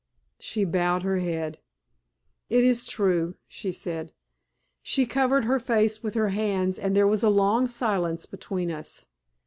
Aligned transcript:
She 0.39 0.65
bowed 0.65 1.03
her 1.03 1.19
head. 1.19 1.59
"It 2.49 2.63
is 2.63 2.87
true," 2.87 3.35
she 3.47 3.71
said. 3.71 4.13
She 4.81 5.05
covered 5.05 5.45
her 5.45 5.59
face 5.59 6.01
with 6.01 6.15
her 6.15 6.29
hands 6.29 6.79
and 6.79 6.95
there 6.95 7.05
was 7.05 7.21
a 7.21 7.29
long 7.29 7.67
silence 7.67 8.25
between 8.25 8.71
us. 8.71 9.05